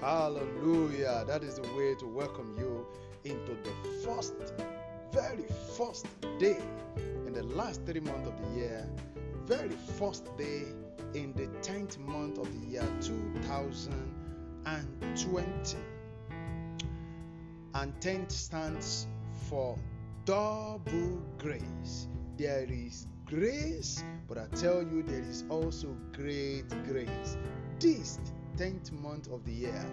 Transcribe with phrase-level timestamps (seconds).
[0.00, 1.24] Hallelujah.
[1.26, 2.86] That is the way to welcome you
[3.24, 3.70] into the
[4.02, 4.32] first,
[5.12, 5.44] very
[5.76, 6.06] first
[6.38, 6.56] day
[7.26, 8.88] in the last three months of the year,
[9.44, 10.62] very first day
[11.12, 15.76] in the 10th month of the year 2020.
[17.74, 19.06] And 10th stands
[19.50, 19.76] for
[20.24, 22.08] double grace.
[22.38, 27.36] There is grace, but I tell you, there is also great grace.
[27.78, 28.18] This
[28.60, 29.86] 10th month of the year,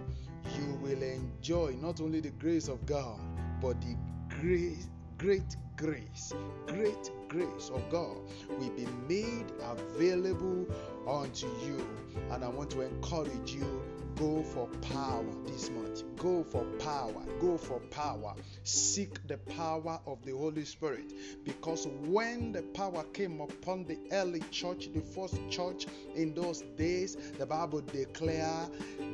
[0.58, 3.18] you will enjoy not only the grace of God,
[3.62, 3.96] but the
[4.42, 6.34] grace, great grace,
[6.66, 8.18] great grace of God
[8.60, 10.68] will be made available
[11.08, 11.82] unto you.
[12.30, 13.82] And I want to encourage you
[14.18, 16.04] go for power this month.
[16.18, 17.24] Go for power.
[17.40, 18.34] Go for power.
[18.64, 21.14] Seek the power of the Holy Spirit.
[21.44, 27.16] Because when the power came upon the early church, the first church in those days,
[27.38, 28.68] the Bible declare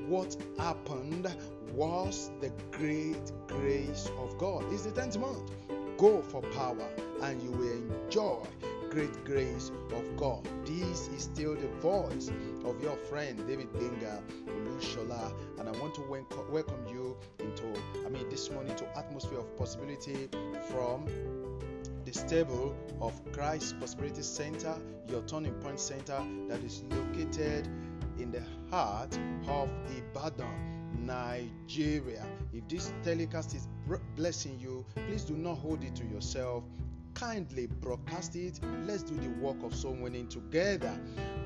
[0.08, 1.34] what happened
[1.74, 4.64] was the great grace of God.
[4.72, 5.52] It's the 10th month.
[5.98, 6.88] Go for power
[7.22, 8.44] and you will enjoy
[8.94, 10.48] great grace of God.
[10.66, 12.30] This is still the voice
[12.64, 16.02] of your friend David Benga Olushola, and I want to
[16.52, 17.64] welcome you into,
[18.06, 20.30] I mean, this morning to atmosphere of possibility
[20.70, 21.08] from
[22.06, 24.76] the stable of Christ Prosperity Center,
[25.08, 27.68] your turning point center that is located
[28.20, 30.70] in the heart of Ibadan.
[31.00, 32.24] Nigeria.
[32.54, 33.68] If this telecast is
[34.16, 36.64] blessing you, please do not hold it to yourself.
[37.24, 38.60] Kindly broadcast it.
[38.86, 40.92] Let's do the work of soul winning together.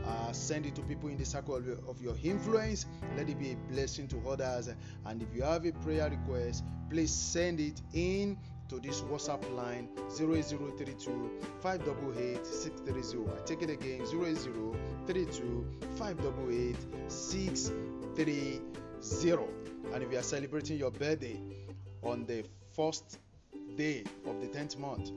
[0.07, 2.87] Uh, send it to people in the circle of your, influence.
[3.15, 4.69] Let it be a blessing to others.
[5.05, 8.39] And if you have a prayer request, please send it in
[8.69, 11.29] to this WhatsApp line 0032
[11.61, 13.31] 588 630.
[13.31, 16.75] I take it again 0032 588
[17.07, 18.61] 630
[19.03, 19.47] zero.
[19.93, 21.39] And if you are celebrating your birthday
[22.01, 22.43] on the
[22.75, 23.19] first
[23.75, 25.11] day of the 10th month,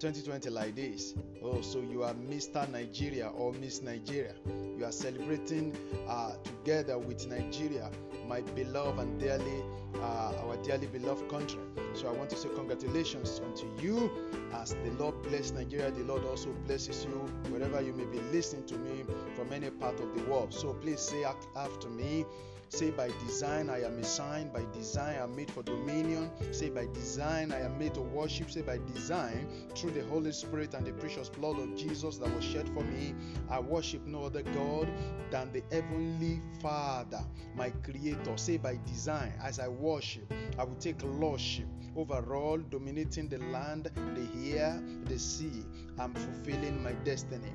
[0.00, 1.12] 2020 like this.
[1.42, 2.66] Oh, so you are Mr.
[2.70, 4.32] Nigeria or Miss Nigeria.
[4.78, 5.76] You are celebrating
[6.08, 7.90] uh, together with Nigeria,
[8.26, 9.62] my beloved and dearly,
[9.96, 11.60] uh, our dearly beloved country.
[11.92, 14.10] So I want to say congratulations unto you
[14.54, 15.90] as the Lord bless Nigeria.
[15.90, 17.18] The Lord also blesses you
[17.50, 19.04] wherever you may be listening to me
[19.36, 20.54] from any part of the world.
[20.54, 22.24] So please say after me.
[22.70, 24.48] Say, by design I am a sign.
[24.52, 26.30] By design I am made for dominion.
[26.52, 28.48] Say, by design I am made to worship.
[28.48, 32.44] Say, by design, through the Holy Spirit and the precious blood of Jesus that was
[32.44, 33.12] shed for me,
[33.50, 34.88] I worship no other God
[35.32, 37.24] than the Heavenly Father,
[37.56, 38.36] my Creator.
[38.36, 41.66] Say, by design, as I worship, I will take lordship
[41.96, 45.64] overall, dominating the land, the air, the sea.
[45.98, 47.52] I'm fulfilling my destiny.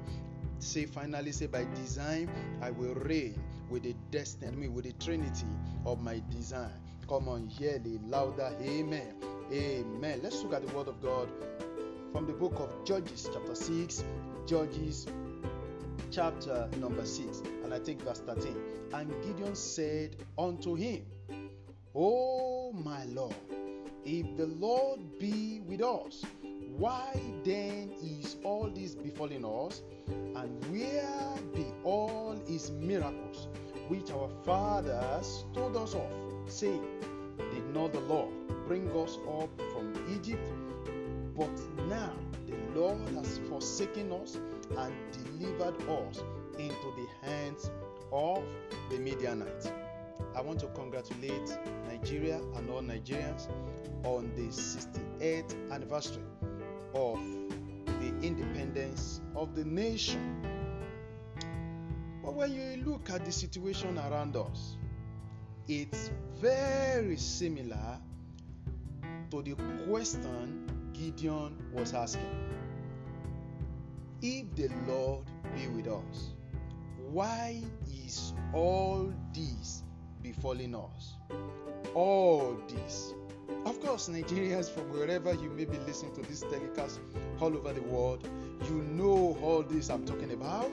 [0.59, 2.29] Say finally, say by design,
[2.61, 3.39] I will reign
[3.69, 5.45] with the destiny, I mean, with the Trinity
[5.85, 6.71] of my design.
[7.07, 9.15] Come on, hear the louder, Amen.
[9.51, 10.19] Amen.
[10.23, 11.29] Let's look at the Word of God
[12.11, 14.03] from the book of Judges, chapter 6,
[14.47, 15.05] Judges,
[16.11, 18.55] chapter number 6, and I take verse 13.
[18.93, 21.05] And Gideon said unto him,
[21.93, 23.35] O my Lord,
[24.05, 26.23] if the Lord be with us,
[26.77, 29.81] why then is all this befalling us?
[30.07, 33.47] And where be all his miracles
[33.87, 36.11] which our fathers told us of,
[36.47, 36.83] saying,
[37.37, 38.31] Did not the Lord
[38.67, 40.51] bring us up from Egypt?
[41.37, 42.13] But now
[42.47, 44.37] the Lord has forsaken us
[44.77, 46.23] and delivered us
[46.57, 47.71] into the hands
[48.11, 48.43] of
[48.89, 49.71] the Midianites.
[50.35, 51.57] I want to congratulate
[51.87, 53.47] Nigeria and all Nigerians
[54.03, 56.23] on the 68th anniversary
[56.95, 57.19] of
[57.99, 60.41] the independence of the nation.
[62.23, 64.77] But when you look at the situation around us,
[65.67, 66.09] it's
[66.39, 67.99] very similar
[69.31, 69.55] to the
[69.87, 72.21] question Gideon was asking.
[74.21, 75.25] If the Lord
[75.55, 76.31] be with us,
[77.11, 77.61] why
[78.05, 79.83] is all this
[80.23, 81.15] befalling us?
[81.93, 83.13] All this
[83.65, 86.99] of course, Nigerians from wherever you may be listening to this telecast
[87.39, 88.27] all over the world,
[88.67, 90.71] you know all this I'm talking about.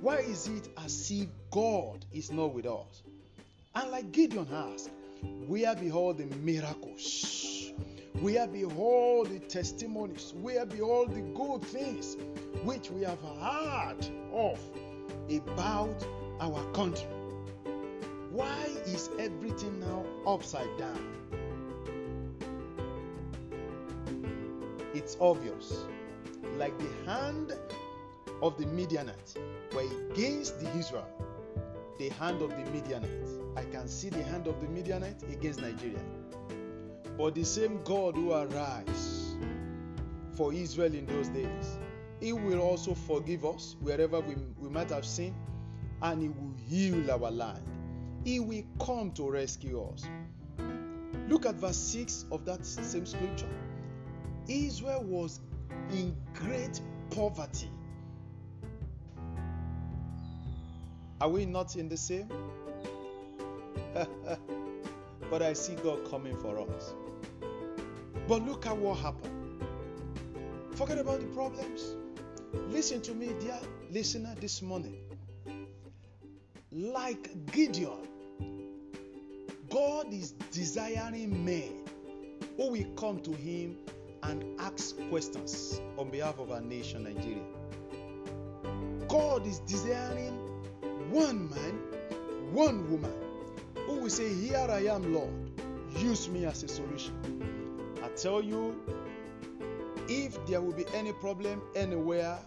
[0.00, 3.02] Why is it as if God is not with us?
[3.74, 4.90] And like Gideon asked,
[5.46, 7.72] where behold the miracles,
[8.20, 12.16] where behold the testimonies, where behold the good things
[12.64, 13.98] which we have heard
[14.32, 14.60] of
[15.30, 16.06] about
[16.40, 17.17] our country.
[19.28, 21.18] Everything now upside down?
[24.98, 25.86] it's obvious.
[26.56, 27.52] Like the hand
[28.42, 29.36] of the Midianites
[29.72, 31.08] were against the Israel.
[31.98, 33.32] the hand of the Midianites.
[33.56, 36.00] I can see the hand of the Midianites against Nigeria.
[37.16, 39.34] But the same God who arise
[40.36, 41.78] for Israel in those days,
[42.20, 45.34] He will also forgive us wherever we, we might have sinned,
[46.02, 47.67] and He will heal our land.
[48.28, 50.06] He will come to rescue us.
[51.28, 53.48] Look at verse 6 of that same scripture.
[54.46, 55.40] Israel was
[55.92, 56.78] in great
[57.08, 57.70] poverty.
[61.22, 62.28] Are we not in the same?
[65.30, 66.92] but I see God coming for us.
[68.28, 69.64] But look at what happened.
[70.74, 71.96] Forget about the problems.
[72.68, 73.58] Listen to me, dear
[73.90, 74.98] listener, this morning.
[76.70, 78.07] Like Gideon,
[80.08, 81.84] God is desiring men
[82.56, 83.76] who will come to Him
[84.22, 87.42] and ask questions on behalf of our nation, Nigeria.
[89.06, 90.32] God is desiring
[91.10, 91.78] one man,
[92.54, 93.12] one woman
[93.86, 95.30] who will say, Here I am, Lord,
[95.98, 97.92] use me as a solution.
[98.02, 98.80] I tell you,
[100.08, 102.38] if there will be any problem anywhere,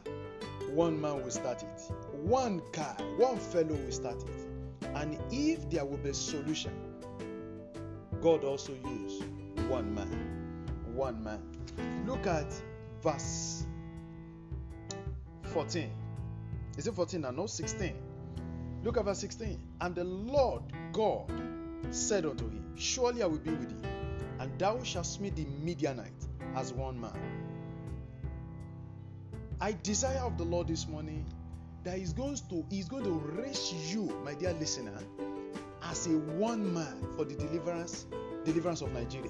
[0.72, 1.82] one man will start it.
[2.12, 4.88] One guy, one fellow will start it.
[4.96, 6.91] And if there will be a solution,
[8.22, 9.24] God also use
[9.68, 10.66] one man.
[10.94, 11.42] One man.
[12.06, 12.54] Look at
[13.02, 13.66] verse
[15.46, 15.90] 14.
[16.78, 17.32] Is it 14 now?
[17.32, 17.94] No, 16.
[18.84, 19.60] Look at verse 16.
[19.82, 20.64] And the Lord
[20.94, 21.32] God
[21.90, 23.90] said unto him, Surely I will be with thee,
[24.40, 26.12] and thou shalt smite the Midianite
[26.56, 27.18] as one man.
[29.60, 31.26] I desire of the Lord this morning
[31.84, 34.98] that He's going to He's going to raise you, my dear listener,
[35.92, 38.06] as a one man for the deliverance
[38.46, 39.30] deliverance of Nigeria.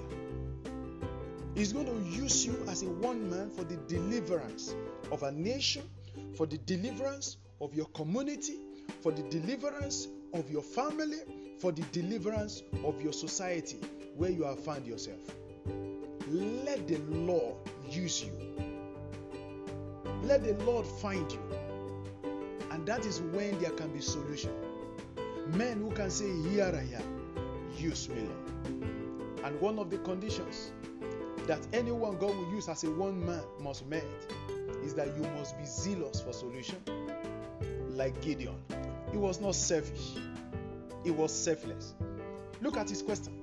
[1.56, 4.74] He's going to use you as a one man for the deliverance
[5.10, 5.82] of a nation,
[6.36, 8.58] for the deliverance of your community,
[9.02, 11.18] for the deliverance of your family,
[11.60, 13.80] for the deliverance of your society
[14.16, 15.20] where you have found yourself.
[16.28, 17.56] Let the Lord
[17.90, 18.32] use you.
[20.22, 21.42] Let the Lord find you.
[22.70, 24.52] And that is when there can be solution.
[25.48, 29.44] Men who can say, Here I am, use me, Lord.
[29.44, 30.72] And one of the conditions
[31.46, 34.04] that anyone God will use as a one man must meet
[34.84, 36.78] is that you must be zealous for solution.
[37.90, 38.56] Like Gideon,
[39.10, 40.12] he was not selfish,
[41.04, 41.94] he was selfless.
[42.60, 43.40] Look at his question.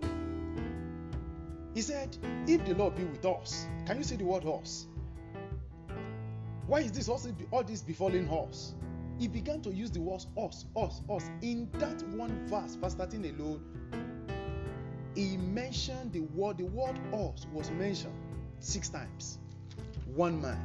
[1.74, 2.18] He said,
[2.48, 4.88] If the Lord be with us, can you see the word horse?
[6.68, 8.74] Why is this all this befalling us?
[9.20, 11.30] He began to use the words us, us, us.
[11.42, 13.62] In that one verse, verse 13 alone,
[15.14, 18.14] he mentioned the word, the word us was mentioned
[18.60, 19.40] six times.
[20.16, 20.58] One man.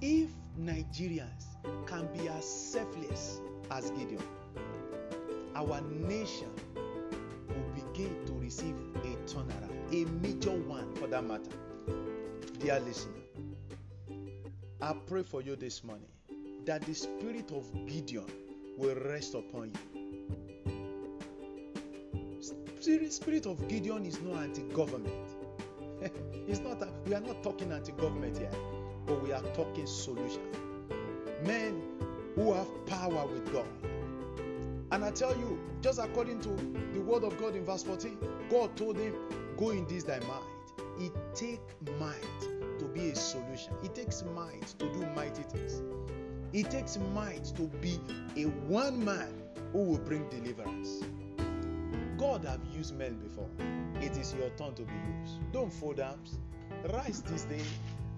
[0.00, 1.46] If Nigerians
[1.86, 4.22] can be as selfless as Gideon,
[5.54, 8.74] our nation will begin to receive
[9.04, 11.50] a turnaround, a major one for that matter.
[12.58, 13.12] Dear listener,
[14.82, 16.08] I pray for you this morning
[16.68, 18.26] that the spirit of Gideon
[18.76, 19.80] will rest upon you.
[23.08, 25.14] Spirit, of Gideon is not anti-government.
[26.46, 26.86] it's not.
[27.06, 28.50] We are not talking anti-government here,
[29.06, 30.42] but we are talking solution.
[31.42, 31.80] Men
[32.34, 33.64] who have power with God.
[34.92, 36.50] And I tell you, just according to
[36.92, 38.18] the word of God in verse 14,
[38.50, 39.14] God told him,
[39.56, 40.42] "Go in this thy might."
[41.00, 42.40] It takes might
[42.78, 43.72] to be a solution.
[43.82, 45.80] It takes might to do mighty things.
[46.52, 48.00] It takes might to be
[48.36, 49.28] a one man
[49.72, 51.04] who will bring deliverance.
[52.16, 53.48] God have used men before.
[54.00, 55.52] It is your turn to be used.
[55.52, 56.38] Don't fold arms.
[56.92, 57.60] Rise this day.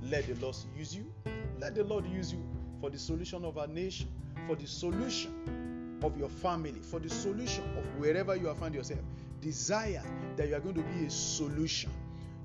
[0.03, 1.13] Let the Lord use you.
[1.59, 2.43] Let the Lord use you
[2.81, 4.09] for the solution of our nation,
[4.47, 9.01] for the solution of your family, for the solution of wherever you found yourself.
[9.41, 10.03] Desire
[10.37, 11.91] that you are going to be a solution,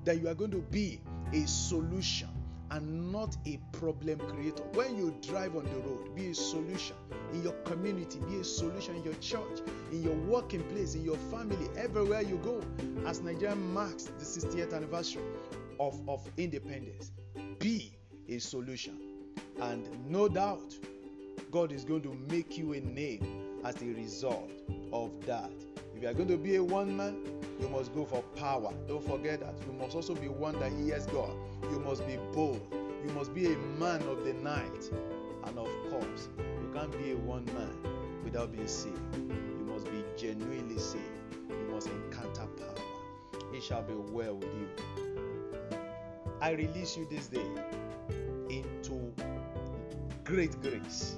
[0.04, 1.00] that you are going to be
[1.32, 2.28] a solution
[2.70, 4.62] and not a problem creator.
[4.74, 6.96] When you drive on the road, be a solution
[7.32, 9.60] in your community, be a solution in your church,
[9.92, 12.62] in your working place, in your family, everywhere you go.
[13.06, 15.22] As Nigeria marks the 60th anniversary
[15.78, 17.12] of, of independence,
[17.58, 17.96] be
[18.28, 18.98] a solution.
[19.60, 20.74] And no doubt,
[21.50, 24.50] God is going to make you a name as a result
[24.92, 25.50] of that.
[25.96, 27.16] If you are going to be a one man,
[27.58, 28.70] you must go for power.
[28.86, 29.54] Don't forget that.
[29.66, 31.32] You must also be one that hears God.
[31.70, 32.60] You must be bold.
[33.02, 34.90] You must be a man of the night.
[35.44, 37.74] And of course, you can't be a one man
[38.22, 39.00] without being saved.
[39.16, 41.02] You must be genuinely saved.
[41.48, 43.40] You must encounter power.
[43.54, 44.68] It shall be well with you.
[46.42, 47.46] I release you this day
[48.50, 49.14] into
[50.24, 51.16] great grace.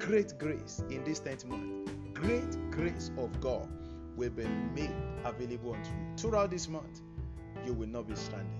[0.00, 1.92] Great grace in this 10th month.
[2.12, 3.68] great grace of God
[4.16, 4.90] will be made
[5.24, 5.96] available unto you.
[6.16, 7.02] Throughout this month,
[7.64, 8.52] you will not be stranded.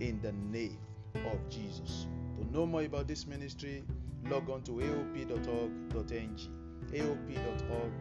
[0.00, 0.78] In the name
[1.14, 2.06] of Jesus.
[2.38, 3.84] To know more about this ministry,
[4.28, 6.38] log on to aop.org.ng.
[6.92, 7.94] aop.org.ng.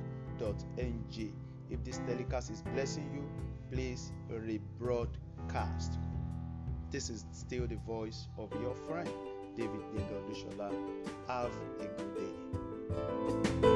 [1.70, 3.24] If this telecast is blessing you,
[3.72, 5.98] please rebroadcast.
[6.92, 9.10] This is still the voice of your friend,
[9.56, 9.82] David
[10.30, 10.74] Bishola.
[11.28, 13.71] Have a good day.